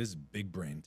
This 0.00 0.14
big 0.14 0.50
brain. 0.50 0.82